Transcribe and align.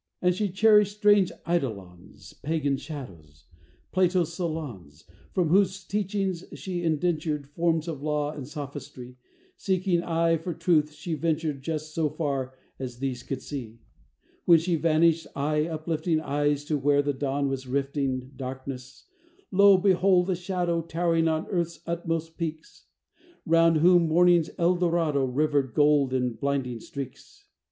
And 0.19 0.33
she 0.33 0.49
cherished 0.49 0.97
strange 0.97 1.31
eidolons, 1.47 2.33
Pagan 2.41 2.75
shadows 2.77 3.45
Plato's, 3.91 4.33
Solon's 4.33 5.03
From 5.31 5.49
whose 5.49 5.83
teachings 5.83 6.43
she 6.55 6.81
indentured 6.81 7.51
Forms 7.51 7.87
of 7.87 8.01
law 8.01 8.31
and 8.31 8.47
sophistry; 8.47 9.17
Seeking 9.57 10.01
aye 10.01 10.37
for 10.37 10.55
truth 10.55 10.91
she 10.93 11.13
ventured 11.13 11.61
Just 11.61 11.93
so 11.93 12.09
far 12.09 12.55
as 12.79 12.97
these 12.97 13.21
could 13.21 13.43
see. 13.43 13.77
When 14.45 14.57
she 14.57 14.75
vanished, 14.75 15.27
I 15.35 15.67
uplifting 15.67 16.19
Eyes 16.19 16.65
to 16.65 16.79
where 16.79 17.03
the 17.03 17.13
dawn 17.13 17.47
was 17.47 17.67
rifting 17.67 18.31
Darkness, 18.35 19.05
lo! 19.51 19.77
beheld 19.77 20.31
a 20.31 20.35
shadow 20.35 20.81
Towering 20.81 21.27
on 21.27 21.45
Earth's 21.45 21.79
utmost 21.85 22.39
peaks; 22.39 22.87
Round 23.45 23.77
whom 23.77 24.07
morning's 24.07 24.49
El 24.57 24.77
Dorado 24.77 25.23
Rivered 25.25 25.75
gold 25.75 26.11
in 26.11 26.33
blinding 26.33 26.79
streaks. 26.79 27.45